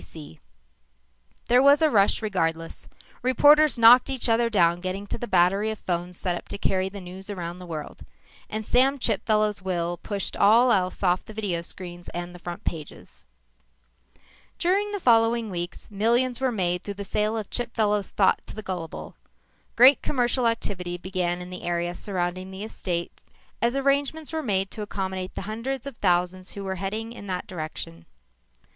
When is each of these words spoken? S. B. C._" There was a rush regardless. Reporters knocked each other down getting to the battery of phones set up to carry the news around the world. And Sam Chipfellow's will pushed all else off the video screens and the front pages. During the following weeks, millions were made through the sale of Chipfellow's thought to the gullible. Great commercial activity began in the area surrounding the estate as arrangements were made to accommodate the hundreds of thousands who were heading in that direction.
S. 0.01 0.13
B. 0.13 0.33
C._" 0.33 0.39
There 1.47 1.61
was 1.61 1.83
a 1.83 1.91
rush 1.91 2.23
regardless. 2.23 2.89
Reporters 3.21 3.77
knocked 3.77 4.09
each 4.09 4.27
other 4.27 4.49
down 4.49 4.81
getting 4.81 5.05
to 5.05 5.17
the 5.19 5.27
battery 5.27 5.69
of 5.69 5.77
phones 5.77 6.17
set 6.17 6.35
up 6.35 6.47
to 6.47 6.57
carry 6.57 6.89
the 6.89 6.99
news 6.99 7.29
around 7.29 7.57
the 7.57 7.67
world. 7.67 8.01
And 8.49 8.65
Sam 8.65 8.97
Chipfellow's 8.97 9.61
will 9.61 9.97
pushed 9.97 10.35
all 10.35 10.71
else 10.71 11.03
off 11.03 11.23
the 11.23 11.35
video 11.35 11.61
screens 11.61 12.09
and 12.15 12.33
the 12.33 12.39
front 12.39 12.63
pages. 12.63 13.27
During 14.57 14.91
the 14.91 14.99
following 14.99 15.51
weeks, 15.51 15.91
millions 15.91 16.41
were 16.41 16.51
made 16.51 16.81
through 16.83 16.95
the 16.95 17.03
sale 17.03 17.37
of 17.37 17.51
Chipfellow's 17.51 18.09
thought 18.09 18.41
to 18.47 18.55
the 18.55 18.63
gullible. 18.63 19.13
Great 19.75 20.01
commercial 20.01 20.47
activity 20.47 20.97
began 20.97 21.43
in 21.43 21.51
the 21.51 21.61
area 21.61 21.93
surrounding 21.93 22.49
the 22.49 22.63
estate 22.63 23.21
as 23.61 23.75
arrangements 23.75 24.33
were 24.33 24.41
made 24.41 24.71
to 24.71 24.81
accommodate 24.81 25.35
the 25.35 25.41
hundreds 25.43 25.85
of 25.85 25.95
thousands 25.97 26.53
who 26.53 26.63
were 26.63 26.77
heading 26.81 27.13
in 27.13 27.27
that 27.27 27.45
direction. 27.45 28.07